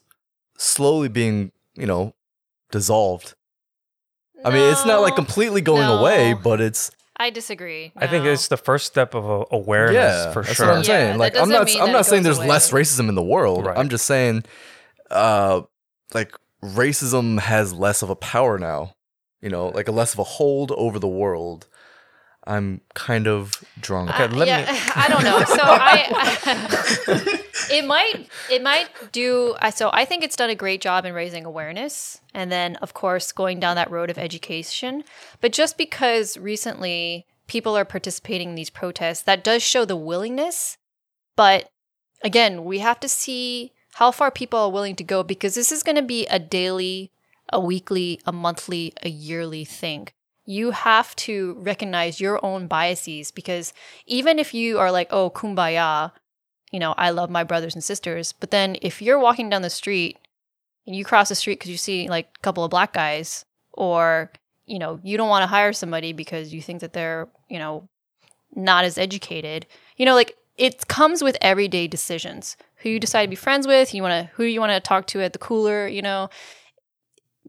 slowly 0.56 1.08
being, 1.08 1.52
you 1.74 1.86
know, 1.86 2.14
dissolved. 2.70 3.34
I 4.44 4.50
mean, 4.50 4.72
it's 4.72 4.84
not 4.84 5.02
like 5.02 5.14
completely 5.14 5.60
going 5.60 5.86
away, 5.86 6.34
but 6.34 6.60
it's 6.60 6.90
I 7.16 7.30
disagree. 7.30 7.92
I 7.96 8.06
think 8.06 8.24
it's 8.24 8.48
the 8.48 8.56
first 8.56 8.86
step 8.86 9.14
of 9.14 9.46
awareness 9.52 9.94
yeah, 9.94 10.32
for 10.32 10.42
that's 10.42 10.56
sure. 10.56 10.66
what 10.66 10.78
I'm 10.78 10.84
saying. 10.84 11.12
that 11.12 11.18
Like 11.18 11.36
I'm 11.36 11.48
doesn't 11.48 11.80
I'm 11.80 11.92
not 11.92 12.06
saying 12.06 12.24
goes 12.24 12.38
there's 12.38 12.48
less 12.48 12.70
racism 12.72 13.08
in 13.08 13.14
the 13.14 13.22
world. 13.22 13.66
Right. 13.66 13.76
I'm 13.76 13.88
just 13.88 14.06
saying 14.06 14.44
uh 15.10 15.62
like 16.14 16.34
racism 16.62 17.38
has 17.38 17.72
less 17.72 18.02
of 18.02 18.10
a 18.10 18.16
power 18.16 18.58
now. 18.58 18.94
You 19.42 19.50
know, 19.50 19.68
like 19.68 19.88
a 19.88 19.92
less 19.92 20.12
of 20.14 20.20
a 20.20 20.24
hold 20.24 20.70
over 20.72 20.98
the 20.98 21.08
world. 21.08 21.66
I'm 22.44 22.80
kind 22.94 23.28
of 23.28 23.62
drunk. 23.80 24.10
Okay, 24.10 24.24
Uh, 24.24 24.28
let 24.36 24.48
yeah, 24.48 24.72
me- 24.72 24.78
I 24.96 25.08
don't 25.08 25.22
know. 25.22 25.38
So 25.44 25.60
I, 25.62 27.40
it 27.70 27.84
might, 27.86 28.28
it 28.50 28.62
might 28.62 28.88
do. 29.12 29.54
So 29.74 29.90
I 29.92 30.04
think 30.04 30.24
it's 30.24 30.34
done 30.36 30.50
a 30.50 30.54
great 30.56 30.80
job 30.80 31.04
in 31.04 31.12
raising 31.12 31.44
awareness, 31.44 32.20
and 32.34 32.50
then 32.50 32.76
of 32.76 32.94
course 32.94 33.30
going 33.32 33.60
down 33.60 33.76
that 33.76 33.90
road 33.90 34.10
of 34.10 34.18
education. 34.18 35.04
But 35.40 35.52
just 35.52 35.78
because 35.78 36.36
recently 36.36 37.26
people 37.46 37.76
are 37.76 37.84
participating 37.84 38.50
in 38.50 38.54
these 38.56 38.70
protests, 38.70 39.22
that 39.22 39.44
does 39.44 39.62
show 39.62 39.84
the 39.84 39.96
willingness. 39.96 40.78
But 41.36 41.70
again, 42.24 42.64
we 42.64 42.80
have 42.80 42.98
to 43.00 43.08
see 43.08 43.72
how 43.94 44.10
far 44.10 44.30
people 44.30 44.58
are 44.58 44.70
willing 44.70 44.96
to 44.96 45.04
go 45.04 45.22
because 45.22 45.54
this 45.54 45.70
is 45.70 45.82
going 45.82 45.96
to 45.96 46.02
be 46.02 46.26
a 46.26 46.38
daily, 46.40 47.12
a 47.52 47.60
weekly, 47.60 48.20
a 48.26 48.32
monthly, 48.32 48.92
a 49.02 49.08
yearly 49.08 49.64
thing 49.64 50.08
you 50.44 50.72
have 50.72 51.14
to 51.14 51.54
recognize 51.60 52.20
your 52.20 52.44
own 52.44 52.66
biases 52.66 53.30
because 53.30 53.72
even 54.06 54.38
if 54.38 54.52
you 54.52 54.78
are 54.78 54.90
like, 54.90 55.08
oh, 55.10 55.30
kumbaya, 55.30 56.12
you 56.72 56.80
know, 56.80 56.94
I 56.96 57.10
love 57.10 57.30
my 57.30 57.44
brothers 57.44 57.74
and 57.74 57.84
sisters, 57.84 58.32
but 58.32 58.50
then 58.50 58.76
if 58.82 59.00
you're 59.00 59.18
walking 59.18 59.48
down 59.48 59.62
the 59.62 59.70
street 59.70 60.18
and 60.86 60.96
you 60.96 61.04
cross 61.04 61.28
the 61.28 61.34
street 61.34 61.60
because 61.60 61.70
you 61.70 61.76
see 61.76 62.08
like 62.08 62.28
a 62.36 62.40
couple 62.40 62.64
of 62.64 62.70
black 62.70 62.92
guys, 62.92 63.44
or, 63.72 64.32
you 64.66 64.78
know, 64.78 64.98
you 65.02 65.16
don't 65.16 65.28
want 65.28 65.42
to 65.42 65.46
hire 65.46 65.72
somebody 65.72 66.12
because 66.12 66.52
you 66.52 66.60
think 66.60 66.80
that 66.80 66.92
they're, 66.92 67.28
you 67.48 67.58
know, 67.58 67.88
not 68.54 68.84
as 68.84 68.98
educated, 68.98 69.66
you 69.96 70.04
know, 70.04 70.14
like 70.14 70.36
it 70.56 70.88
comes 70.88 71.22
with 71.22 71.36
everyday 71.40 71.86
decisions. 71.86 72.56
Who 72.78 72.88
you 72.88 72.98
decide 72.98 73.26
to 73.26 73.30
be 73.30 73.36
friends 73.36 73.66
with, 73.66 73.94
you 73.94 74.02
want 74.02 74.26
to, 74.26 74.34
who 74.34 74.42
you 74.42 74.58
want 74.58 74.72
to 74.72 74.80
talk 74.80 75.06
to 75.08 75.22
at 75.22 75.32
the 75.32 75.38
cooler, 75.38 75.86
you 75.86 76.02
know. 76.02 76.28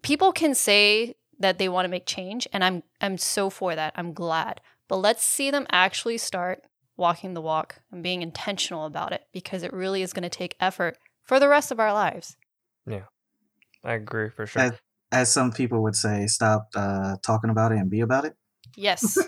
People 0.04 0.32
can 0.32 0.54
say 0.54 1.16
that 1.40 1.58
they 1.58 1.68
want 1.68 1.86
to 1.86 1.90
make 1.90 2.06
change 2.06 2.48
and 2.54 2.64
I'm 2.64 2.84
I'm 3.02 3.18
so 3.18 3.50
for 3.50 3.76
that. 3.76 3.94
I'm 3.96 4.14
glad. 4.14 4.62
But 4.88 4.98
let's 4.98 5.24
see 5.24 5.50
them 5.50 5.66
actually 5.72 6.18
start 6.18 6.64
walking 6.98 7.34
the 7.34 7.42
walk 7.42 7.82
and 7.92 8.04
being 8.04 8.22
intentional 8.22 8.86
about 8.86 9.12
it 9.12 9.24
because 9.34 9.64
it 9.64 9.74
really 9.74 10.02
is 10.02 10.14
going 10.14 10.24
to 10.24 10.30
take 10.30 10.56
effort 10.60 10.98
for 11.24 11.40
the 11.40 11.48
rest 11.48 11.72
of 11.72 11.80
our 11.80 11.92
lives. 11.92 12.36
Yeah. 12.86 13.06
I 13.84 13.94
agree 13.94 14.30
for 14.30 14.46
sure. 14.46 14.62
As, 14.62 14.72
as 15.12 15.32
some 15.32 15.52
people 15.52 15.82
would 15.84 15.96
say, 15.96 16.28
stop 16.28 16.70
uh, 16.76 17.16
talking 17.26 17.50
about 17.50 17.72
it 17.72 17.78
and 17.78 17.90
be 17.90 18.02
about 18.02 18.26
it. 18.26 18.36
Yes. 18.76 19.18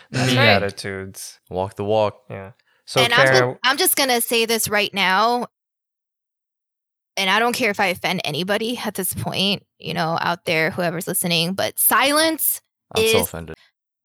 Me 0.10 0.36
right. 0.36 0.48
attitudes. 0.48 1.40
Walk 1.50 1.76
the 1.76 1.84
walk. 1.84 2.22
Yeah. 2.30 2.52
So 2.86 3.00
and 3.00 3.12
I'm 3.12 3.26
just, 3.26 3.58
I'm 3.64 3.76
just 3.76 3.96
gonna 3.96 4.20
say 4.20 4.46
this 4.46 4.68
right 4.68 4.92
now, 4.94 5.46
and 7.16 7.30
I 7.30 7.38
don't 7.38 7.52
care 7.54 7.70
if 7.70 7.80
I 7.80 7.86
offend 7.86 8.20
anybody 8.24 8.78
at 8.84 8.94
this 8.94 9.14
point, 9.14 9.62
you 9.78 9.94
know, 9.94 10.18
out 10.20 10.44
there, 10.44 10.70
whoever's 10.70 11.06
listening. 11.06 11.54
But 11.54 11.78
silence, 11.78 12.60
I'm 12.94 13.02
so 13.02 13.18
Is- 13.18 13.22
offended. 13.28 13.56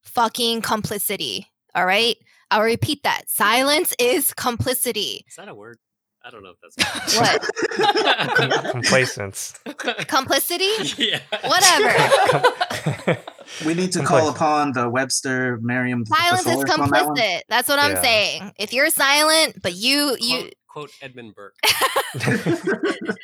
fucking 0.03 0.61
complicity. 0.61 1.47
All 1.75 1.85
right, 1.85 2.17
I'll 2.49 2.63
repeat 2.63 3.03
that. 3.03 3.23
Silence 3.29 3.93
is 3.99 4.33
complicity. 4.33 5.23
Is 5.27 5.35
that 5.37 5.47
a 5.47 5.55
word? 5.55 5.77
I 6.23 6.29
don't 6.29 6.43
know 6.43 6.51
if 6.51 6.75
that's 6.77 7.17
What 7.17 8.35
com- 8.35 8.71
complacence. 8.71 9.59
complicity? 10.07 10.69
yeah. 10.97 11.19
Whatever. 11.43 13.17
We 13.65 13.73
need 13.73 13.91
to 13.93 14.03
call 14.03 14.29
upon 14.29 14.71
the 14.71 14.87
Webster 14.89 15.59
Merriam. 15.61 16.05
Silence 16.05 16.39
is 16.39 16.45
thesaurus 16.45 16.71
on 16.79 16.89
that 16.89 17.03
complicit. 17.05 17.41
That's 17.49 17.67
what 17.67 17.79
I'm 17.79 17.97
saying. 17.97 18.53
If 18.57 18.71
you're 18.71 18.89
silent, 18.89 19.57
but 19.61 19.75
you 19.75 20.15
you, 20.19 20.49
Quote, 20.71 20.89
quote 20.89 20.91
Edmund 21.01 21.35
Burke. 21.35 21.55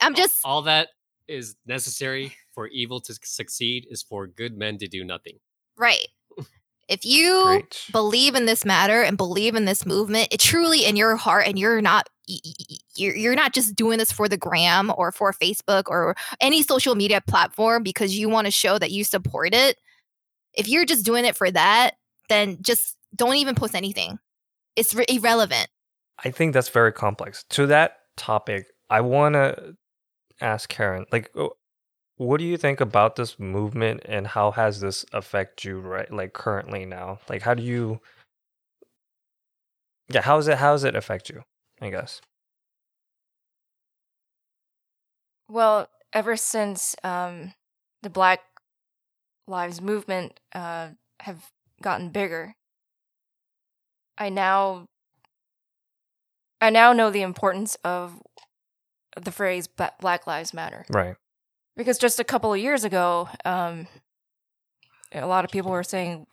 I'm 0.00 0.14
just 0.14 0.40
all 0.44 0.62
that 0.62 0.88
is 1.28 1.56
necessary 1.66 2.34
for 2.54 2.68
evil 2.68 3.00
to 3.00 3.14
succeed 3.22 3.86
is 3.90 4.02
for 4.02 4.26
good 4.26 4.56
men 4.56 4.78
to 4.78 4.86
do 4.86 5.04
nothing. 5.04 5.38
Right. 5.76 6.06
If 6.88 7.04
you 7.04 7.42
Preach. 7.46 7.88
believe 7.90 8.36
in 8.36 8.46
this 8.46 8.64
matter 8.64 9.02
and 9.02 9.16
believe 9.16 9.56
in 9.56 9.64
this 9.64 9.84
movement, 9.84 10.28
it 10.30 10.38
truly 10.38 10.84
in 10.84 10.94
your 10.94 11.16
heart, 11.16 11.48
and 11.48 11.58
you're 11.58 11.82
not 11.82 12.08
you're 12.96 13.16
you're 13.16 13.34
not 13.34 13.52
just 13.52 13.74
doing 13.74 13.98
this 13.98 14.12
for 14.12 14.28
the 14.28 14.36
gram 14.36 14.92
or 14.96 15.10
for 15.10 15.32
Facebook 15.32 15.84
or 15.88 16.14
any 16.40 16.62
social 16.62 16.94
media 16.94 17.20
platform 17.20 17.82
because 17.82 18.16
you 18.16 18.28
want 18.28 18.46
to 18.46 18.52
show 18.52 18.78
that 18.78 18.92
you 18.92 19.02
support 19.02 19.52
it. 19.52 19.78
If 20.54 20.68
you're 20.68 20.84
just 20.84 21.04
doing 21.04 21.24
it 21.24 21.36
for 21.36 21.50
that, 21.50 21.92
then 22.28 22.58
just 22.62 22.96
don't 23.14 23.36
even 23.36 23.56
post 23.56 23.74
anything. 23.74 24.18
It's 24.76 24.94
re- 24.94 25.06
irrelevant. 25.08 25.68
I 26.24 26.30
think 26.30 26.52
that's 26.54 26.68
very 26.68 26.92
complex. 26.92 27.44
To 27.50 27.66
that 27.66 27.98
topic, 28.16 28.66
I 28.90 29.00
want 29.00 29.34
to 29.34 29.76
ask 30.40 30.68
Karen, 30.68 31.06
like, 31.12 31.30
what 32.16 32.38
do 32.38 32.44
you 32.44 32.56
think 32.56 32.80
about 32.80 33.16
this 33.16 33.38
movement 33.38 34.02
and 34.06 34.26
how 34.26 34.50
has 34.52 34.80
this 34.80 35.04
affect 35.12 35.64
you 35.64 35.78
right 35.80 36.10
like 36.12 36.32
currently 36.32 36.86
now? 36.86 37.18
Like 37.28 37.42
how 37.42 37.54
do 37.54 37.62
you 37.62 38.00
Yeah, 40.08 40.22
how 40.22 40.36
does 40.36 40.48
it 40.48 40.58
how 40.58 40.72
does 40.72 40.84
it 40.84 40.94
affect 40.94 41.28
you, 41.30 41.42
I 41.80 41.90
guess? 41.90 42.20
Well, 45.48 45.88
ever 46.12 46.36
since 46.36 46.96
um, 47.04 47.54
the 48.02 48.10
Black 48.10 48.40
Lives 49.46 49.80
Movement 49.80 50.40
uh, 50.54 50.90
have 51.20 51.50
gotten 51.82 52.10
bigger, 52.10 52.54
I 54.18 54.28
now 54.28 54.88
I 56.60 56.70
now 56.70 56.92
know 56.92 57.10
the 57.10 57.22
importance 57.22 57.76
of 57.84 58.20
the 59.20 59.32
phrase 59.32 59.66
Black 59.68 60.26
Lives 60.26 60.52
Matter 60.54 60.84
Right. 60.90 61.16
because 61.76 61.98
just 61.98 62.20
a 62.20 62.24
couple 62.24 62.52
of 62.52 62.58
years 62.60 62.84
ago, 62.84 63.28
um, 63.44 63.86
a 65.12 65.26
lot 65.26 65.44
of 65.44 65.50
people 65.50 65.70
were 65.70 65.82
saying, 65.82 66.26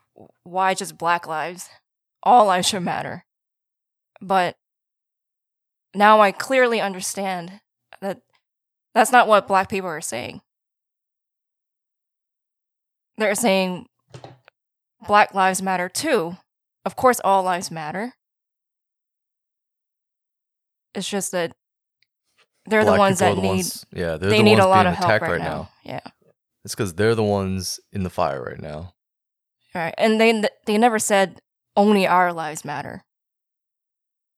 "Why 0.43 0.73
just 0.73 0.97
Black 0.97 1.27
lives? 1.27 1.69
All 2.23 2.45
lives 2.45 2.67
should 2.67 2.83
matter." 2.83 3.25
But 4.21 4.57
now 5.93 6.21
I 6.21 6.31
clearly 6.31 6.79
understand 6.81 7.61
that 8.01 8.21
that's 8.93 9.11
not 9.11 9.27
what 9.27 9.47
Black 9.47 9.69
people 9.69 9.89
are 9.89 10.01
saying. 10.01 10.41
They're 13.17 13.35
saying 13.35 13.87
Black 15.05 15.33
lives 15.33 15.61
matter 15.61 15.89
too. 15.89 16.37
Of 16.85 16.95
course, 16.95 17.19
all 17.23 17.43
lives 17.43 17.69
matter. 17.71 18.13
It's 20.95 21.07
just 21.09 21.31
that 21.31 21.53
they're 22.65 22.85
the 22.85 22.93
ones 22.93 23.19
that 23.19 23.35
the 23.35 23.41
need 23.41 23.47
ones- 23.47 23.85
yeah, 23.93 24.17
they're 24.17 24.29
they 24.29 24.37
the 24.37 24.43
need 24.43 24.51
ones 24.59 24.65
a 24.65 24.67
lot 24.67 24.83
being 24.83 24.93
of 24.93 24.97
help 24.97 25.09
right, 25.09 25.21
right 25.31 25.39
now. 25.41 25.45
now. 25.45 25.69
Yeah. 25.83 25.99
It's 26.63 26.73
because 26.75 26.93
they're 26.93 27.15
the 27.15 27.23
ones 27.23 27.79
in 27.91 28.03
the 28.03 28.09
fire 28.09 28.41
right 28.41 28.59
now. 28.61 28.93
Right. 29.75 29.93
And 29.97 30.19
they 30.21 30.43
they 30.65 30.77
never 30.77 30.99
said 30.99 31.41
only 31.75 32.07
our 32.07 32.31
lives 32.31 32.63
matter. 32.63 33.03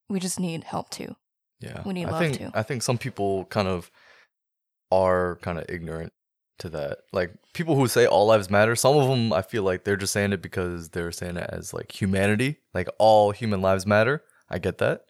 We 0.09 0.19
just 0.19 0.39
need 0.39 0.63
help 0.63 0.89
too. 0.89 1.15
Yeah, 1.59 1.81
We 1.85 1.93
need 1.93 2.05
I 2.07 2.11
love, 2.11 2.19
think, 2.21 2.37
too. 2.37 2.51
I 2.53 2.63
think 2.63 2.83
some 2.83 2.97
people 2.97 3.45
kind 3.45 3.67
of 3.67 3.89
are 4.91 5.37
kind 5.41 5.57
of 5.57 5.65
ignorant 5.69 6.13
to 6.59 6.69
that. 6.69 6.99
Like 7.11 7.31
people 7.53 7.75
who 7.75 7.87
say 7.87 8.05
all 8.05 8.25
lives 8.27 8.49
matter, 8.49 8.75
some 8.75 8.97
of 8.97 9.07
them 9.07 9.33
I 9.33 9.41
feel 9.41 9.63
like 9.63 9.83
they're 9.83 9.95
just 9.97 10.13
saying 10.13 10.33
it 10.33 10.41
because 10.41 10.89
they're 10.89 11.11
saying 11.11 11.37
it 11.37 11.49
as 11.51 11.73
like 11.73 11.91
humanity, 11.99 12.57
like 12.73 12.87
all 12.99 13.31
human 13.31 13.61
lives 13.61 13.85
matter. 13.85 14.23
I 14.49 14.59
get 14.59 14.77
that. 14.79 15.01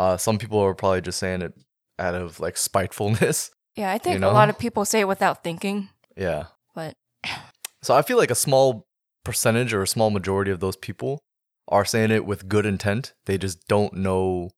Uh, 0.00 0.16
some 0.16 0.38
people 0.38 0.58
are 0.58 0.74
probably 0.74 1.02
just 1.02 1.18
saying 1.18 1.42
it 1.42 1.52
out 1.98 2.14
of 2.14 2.40
like 2.40 2.56
spitefulness. 2.56 3.50
Yeah, 3.76 3.92
I 3.92 3.98
think 3.98 4.18
know? 4.18 4.30
a 4.30 4.32
lot 4.32 4.50
of 4.50 4.58
people 4.58 4.84
say 4.84 4.98
it 4.98 5.08
without 5.08 5.44
thinking, 5.44 5.90
yeah. 6.16 6.46
but 6.74 6.96
So 7.82 7.94
I 7.94 8.02
feel 8.02 8.18
like 8.18 8.30
a 8.30 8.34
small 8.34 8.88
percentage 9.24 9.72
or 9.72 9.80
a 9.80 9.86
small 9.86 10.10
majority 10.10 10.50
of 10.50 10.58
those 10.58 10.76
people 10.76 11.22
are 11.68 11.84
saying 11.84 12.10
it 12.10 12.26
with 12.26 12.48
good 12.48 12.66
intent. 12.66 13.14
They 13.26 13.38
just 13.38 13.68
don't 13.68 13.94
know 13.94 14.50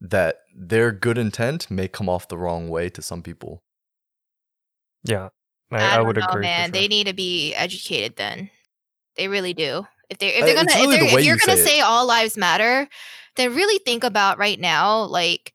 that 0.00 0.40
their 0.54 0.90
good 0.90 1.16
intent 1.16 1.70
may 1.70 1.86
come 1.86 2.08
off 2.08 2.26
the 2.26 2.36
wrong 2.36 2.68
way 2.68 2.90
to 2.90 3.00
some 3.00 3.22
people. 3.22 3.62
Yeah. 5.04 5.28
I, 5.70 5.76
I, 5.76 5.92
I, 5.92 5.96
don't 5.98 6.06
would 6.08 6.16
know, 6.16 6.24
agree. 6.24 6.32
for 6.32 6.40
man. 6.40 6.66
sure. 6.66 6.72
They 6.72 6.88
need 6.88 7.06
to 7.06 7.14
be 7.14 7.54
educated. 7.54 8.16
Then 8.16 8.50
they 9.16 9.28
really 9.28 9.54
do. 9.54 9.86
If 10.10 10.18
they 10.18 10.34
if 10.34 10.42
Uh, 10.42 10.46
they're 10.46 10.54
gonna 10.56 10.66
it's 10.72 10.74
if, 10.74 10.90
they're, 10.90 11.14
way 11.14 11.20
if 11.20 11.24
you're 11.24 11.36
gonna 11.36 11.56
say 11.56 11.76
say 11.76 11.80
all 11.80 12.04
lives 12.04 12.36
matter, 12.36 12.88
then 13.40 13.54
really 13.54 13.78
think 13.78 14.04
about 14.04 14.38
right 14.38 14.60
now, 14.60 15.02
like 15.04 15.52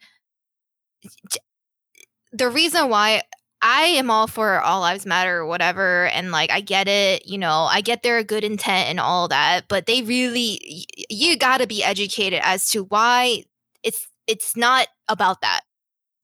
the 2.32 2.50
reason 2.50 2.90
why 2.90 3.22
I 3.62 3.84
am 3.84 4.12
all 4.12 4.28
for 4.28 4.60
all 4.60 4.82
lives 4.82 5.06
matter 5.06 5.38
or 5.38 5.46
whatever, 5.46 6.08
and 6.08 6.32
like 6.32 6.52
I 6.52 6.62
get 6.62 6.88
it, 6.88 7.26
you 7.26 7.38
know, 7.38 7.64
I 7.64 7.82
get 7.82 8.04
their 8.04 8.24
good 8.24 8.44
intent 8.44 8.90
and 8.90 9.00
all 9.00 9.28
that, 9.30 9.68
but 9.68 9.86
they 9.86 10.02
really 10.02 10.86
you 11.10 11.38
got 11.38 11.60
to 11.60 11.68
be 11.68 11.84
educated 11.84 12.42
as 12.44 12.70
to 12.72 12.84
why 12.84 13.44
it's 13.84 14.08
it's 14.28 14.56
not 14.56 14.88
about 15.08 15.42
that. 15.42 15.62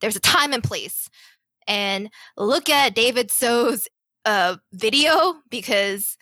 There's 0.02 0.16
a 0.16 0.20
time 0.20 0.54
and 0.54 0.64
place, 0.64 1.10
and 1.68 2.10
look 2.38 2.70
at 2.70 2.96
David 2.96 3.32
So's 3.32 3.88
uh, 4.26 4.58
video 4.74 5.36
because 5.50 6.18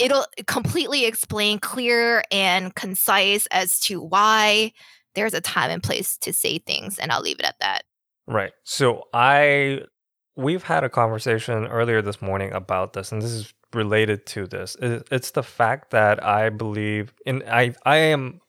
it'll 0.00 0.26
completely 0.46 1.04
explain 1.04 1.58
clear 1.58 2.24
and 2.32 2.74
concise 2.74 3.46
as 3.50 3.78
to 3.80 4.00
why 4.02 4.72
there's 5.14 5.34
a 5.34 5.40
time 5.40 5.70
and 5.70 5.82
place 5.82 6.16
to 6.18 6.32
say 6.32 6.58
things, 6.58 6.98
and 6.98 7.12
I'll 7.12 7.20
leave 7.20 7.38
it 7.38 7.44
at 7.44 7.58
that. 7.60 7.82
Right. 8.26 8.52
So 8.64 9.04
I 9.12 9.82
we've 10.36 10.62
had 10.62 10.84
a 10.84 10.88
conversation 10.88 11.66
earlier 11.66 12.00
this 12.00 12.22
morning 12.22 12.52
about 12.52 12.92
this 12.94 13.12
and 13.12 13.20
this 13.20 13.32
is 13.32 13.52
related 13.74 14.24
to 14.26 14.46
this. 14.46 14.76
It's 14.80 15.32
the 15.32 15.42
fact 15.42 15.90
that 15.90 16.24
I 16.24 16.48
believe 16.48 17.12
in 17.26 17.42
I 17.46 17.74
I 17.84 17.96
am 17.96 18.40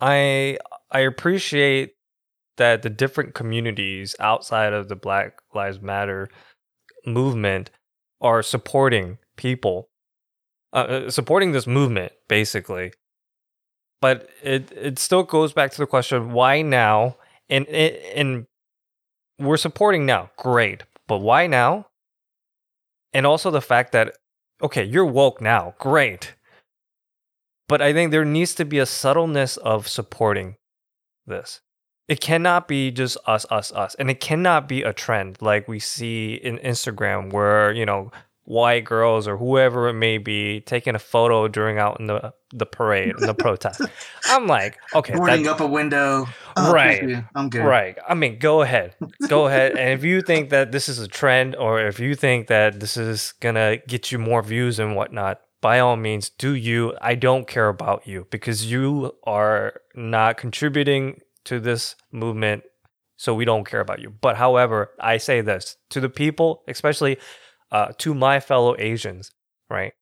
I 0.00 0.58
I 0.90 1.00
appreciate 1.00 1.94
that 2.56 2.82
the 2.82 2.90
different 2.90 3.34
communities 3.34 4.14
outside 4.20 4.72
of 4.72 4.88
the 4.88 4.96
Black 4.96 5.40
Lives 5.54 5.80
Matter 5.80 6.28
movement 7.06 7.70
are 8.20 8.42
supporting 8.42 9.18
people 9.36 9.88
uh, 10.72 10.76
uh, 10.76 11.10
supporting 11.10 11.52
this 11.52 11.66
movement 11.66 12.12
basically. 12.28 12.92
But 14.00 14.28
it 14.42 14.72
it 14.72 14.98
still 14.98 15.22
goes 15.22 15.52
back 15.52 15.70
to 15.72 15.78
the 15.78 15.86
question 15.86 16.32
why 16.32 16.62
now? 16.62 17.16
And 17.48 17.66
and 17.66 17.94
and 18.14 18.46
we're 19.38 19.56
supporting 19.56 20.06
now 20.06 20.30
great 20.36 20.82
but 21.06 21.18
why 21.18 21.46
now? 21.46 21.88
And 23.12 23.26
also 23.26 23.50
the 23.50 23.60
fact 23.60 23.92
that 23.92 24.16
okay 24.62 24.82
you're 24.84 25.04
woke 25.04 25.40
now 25.40 25.74
great. 25.78 26.34
But 27.68 27.82
i 27.82 27.92
think 27.92 28.10
there 28.10 28.24
needs 28.24 28.54
to 28.56 28.64
be 28.64 28.78
a 28.78 28.86
subtleness 28.86 29.56
of 29.58 29.88
supporting 29.88 30.56
this. 31.26 31.60
It 32.08 32.20
cannot 32.20 32.66
be 32.66 32.90
just 32.90 33.16
us 33.26 33.44
us 33.50 33.72
us 33.72 33.94
and 33.98 34.10
it 34.10 34.20
cannot 34.20 34.68
be 34.68 34.82
a 34.82 34.92
trend 34.92 35.40
like 35.40 35.68
we 35.68 35.78
see 35.78 36.34
in 36.34 36.58
instagram 36.58 37.32
where 37.32 37.72
you 37.72 37.86
know 37.86 38.10
white 38.44 38.84
girls 38.84 39.28
or 39.28 39.36
whoever 39.36 39.88
it 39.88 39.94
may 39.94 40.18
be 40.18 40.60
taking 40.62 40.94
a 40.94 40.98
photo 40.98 41.46
during 41.48 41.78
out 41.78 42.00
in 42.00 42.06
the 42.06 42.32
the 42.52 42.66
parade 42.66 43.14
in 43.18 43.26
the 43.26 43.34
protest 43.38 43.80
i'm 44.26 44.46
like 44.46 44.78
okay 44.94 45.14
Boarding 45.14 45.46
up 45.46 45.60
a 45.60 45.66
window. 45.66 46.26
Oh, 46.56 46.72
Right. 46.72 47.24
I'm 47.34 47.48
good. 47.48 47.64
Right. 47.64 47.96
I 48.06 48.12
mean, 48.14 48.38
go 48.38 48.60
ahead. 48.60 48.94
Go 49.26 49.46
ahead. 49.46 49.72
And 49.72 49.88
if 49.90 50.04
you 50.04 50.20
think 50.20 50.50
that 50.50 50.70
this 50.70 50.86
is 50.86 50.98
a 50.98 51.08
trend 51.08 51.56
or 51.56 51.80
if 51.80 51.98
you 51.98 52.14
think 52.14 52.48
that 52.48 52.78
this 52.78 52.98
is 52.98 53.32
going 53.40 53.54
to 53.54 53.80
get 53.88 54.12
you 54.12 54.18
more 54.18 54.42
views 54.42 54.78
and 54.78 54.94
whatnot, 54.94 55.40
by 55.62 55.78
all 55.78 55.96
means, 55.96 56.28
do 56.28 56.52
you. 56.54 56.94
I 57.00 57.14
don't 57.14 57.46
care 57.46 57.68
about 57.68 58.06
you 58.06 58.26
because 58.30 58.70
you 58.70 59.12
are 59.24 59.80
not 59.94 60.36
contributing 60.36 61.20
to 61.44 61.58
this 61.58 61.96
movement. 62.10 62.64
So 63.16 63.34
we 63.34 63.44
don't 63.46 63.64
care 63.64 63.80
about 63.80 64.00
you. 64.00 64.10
But 64.10 64.36
however, 64.36 64.90
I 65.00 65.16
say 65.16 65.40
this 65.40 65.76
to 65.90 66.00
the 66.00 66.10
people, 66.10 66.64
especially 66.68 67.16
uh, 67.72 67.92
to 67.98 68.14
my 68.14 68.38
fellow 68.38 68.76
Asians, 68.78 69.32
right? 69.68 69.94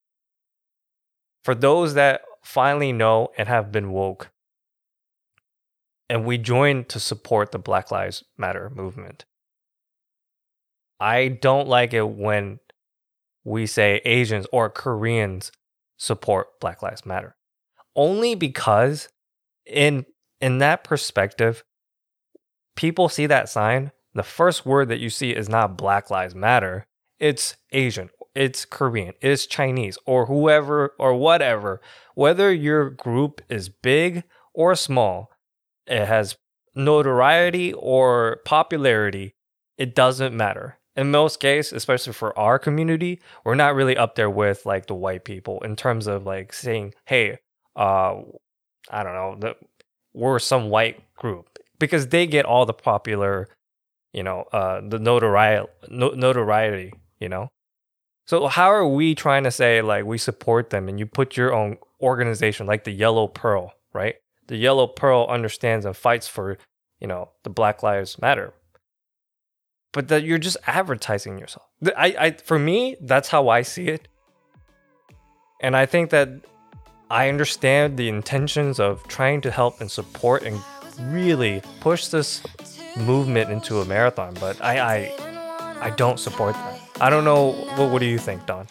For 1.43 1.55
those 1.55 1.95
that 1.95 2.21
finally 2.43 2.91
know 2.91 3.29
and 3.37 3.47
have 3.47 3.71
been 3.71 3.91
woke, 3.91 4.29
and 6.09 6.25
we 6.25 6.37
join 6.37 6.83
to 6.85 6.99
support 6.99 7.51
the 7.51 7.57
Black 7.57 7.89
Lives 7.89 8.23
Matter 8.37 8.69
movement. 8.69 9.25
I 10.99 11.29
don't 11.29 11.67
like 11.67 11.93
it 11.93 12.07
when 12.09 12.59
we 13.43 13.65
say 13.65 14.01
Asians 14.03 14.45
or 14.51 14.69
Koreans 14.69 15.51
support 15.97 16.59
Black 16.59 16.83
Lives 16.83 17.05
Matter. 17.05 17.35
Only 17.95 18.35
because 18.35 19.07
in 19.65 20.05
in 20.41 20.57
that 20.57 20.83
perspective, 20.83 21.63
people 22.75 23.07
see 23.07 23.27
that 23.27 23.47
sign, 23.47 23.91
the 24.13 24.23
first 24.23 24.65
word 24.65 24.89
that 24.89 24.99
you 24.99 25.09
see 25.09 25.31
is 25.31 25.47
not 25.47 25.77
Black 25.77 26.09
Lives 26.09 26.35
Matter, 26.35 26.85
it's 27.21 27.55
Asian, 27.71 28.09
it's 28.35 28.65
Korean, 28.65 29.13
it's 29.21 29.47
Chinese, 29.47 29.97
or 30.05 30.27
whoever 30.27 30.93
or 30.99 31.15
whatever. 31.15 31.81
Whether 32.15 32.53
your 32.53 32.89
group 32.91 33.41
is 33.49 33.69
big 33.69 34.23
or 34.53 34.75
small, 34.75 35.31
it 35.87 36.05
has 36.07 36.37
notoriety 36.75 37.73
or 37.73 38.41
popularity. 38.45 39.35
it 39.77 39.95
doesn't 39.95 40.35
matter. 40.37 40.77
In 40.95 41.11
most 41.11 41.39
cases, 41.39 41.73
especially 41.73 42.13
for 42.13 42.37
our 42.37 42.59
community, 42.59 43.21
we're 43.45 43.55
not 43.55 43.75
really 43.75 43.97
up 43.97 44.15
there 44.15 44.29
with 44.29 44.65
like 44.65 44.87
the 44.87 44.95
white 44.95 45.25
people 45.25 45.61
in 45.63 45.75
terms 45.75 46.07
of 46.07 46.25
like 46.25 46.53
saying, 46.53 46.93
"Hey, 47.05 47.39
uh, 47.75 48.21
I 48.89 49.03
don't 49.03 49.13
know, 49.15 49.35
the, 49.39 49.55
we're 50.13 50.39
some 50.39 50.69
white 50.69 51.01
group," 51.15 51.57
because 51.79 52.07
they 52.09 52.27
get 52.27 52.45
all 52.45 52.65
the 52.65 52.73
popular, 52.73 53.47
you 54.13 54.23
know, 54.23 54.43
uh, 54.53 54.81
the 54.87 54.99
notoriety, 54.99 55.67
no, 55.89 56.09
notoriety, 56.09 56.93
you 57.21 57.29
know. 57.29 57.49
So 58.27 58.47
how 58.47 58.71
are 58.71 58.87
we 58.87 59.15
trying 59.15 59.43
to 59.45 59.51
say 59.51 59.81
like 59.81 60.05
we 60.05 60.17
support 60.17 60.69
them 60.69 60.89
and 60.89 60.99
you 60.99 61.05
put 61.05 61.37
your 61.37 61.53
own 61.53 61.77
organization 62.01 62.67
like 62.67 62.83
the 62.83 62.91
Yellow 62.91 63.27
Pearl, 63.27 63.73
right? 63.93 64.15
The 64.47 64.57
Yellow 64.57 64.87
Pearl 64.87 65.27
understands 65.29 65.85
and 65.85 65.95
fights 65.95 66.27
for, 66.27 66.57
you 66.99 67.07
know, 67.07 67.29
the 67.43 67.49
Black 67.49 67.83
Lives 67.83 68.19
Matter. 68.21 68.53
But 69.93 70.07
that 70.07 70.23
you're 70.23 70.37
just 70.37 70.57
advertising 70.67 71.37
yourself. 71.37 71.67
I, 71.97 72.15
I 72.19 72.31
for 72.31 72.57
me, 72.57 72.95
that's 73.01 73.29
how 73.29 73.49
I 73.49 73.61
see 73.61 73.87
it. 73.87 74.07
And 75.59 75.75
I 75.75 75.85
think 75.85 76.09
that 76.11 76.29
I 77.09 77.27
understand 77.27 77.97
the 77.97 78.07
intentions 78.07 78.79
of 78.79 79.05
trying 79.07 79.41
to 79.41 79.51
help 79.51 79.81
and 79.81 79.91
support 79.91 80.43
and 80.43 80.59
really 81.11 81.61
push 81.81 82.07
this 82.07 82.41
movement 82.95 83.49
into 83.49 83.81
a 83.81 83.85
marathon, 83.85 84.35
but 84.39 84.61
I 84.61 84.79
I, 84.79 85.87
I 85.87 85.89
don't 85.91 86.19
support 86.19 86.53
that. 86.53 86.80
I 87.01 87.09
don't 87.09 87.23
know. 87.23 87.53
What, 87.77 87.89
what 87.89 87.99
do 87.99 88.05
you 88.05 88.19
think, 88.19 88.45
Don? 88.45 88.67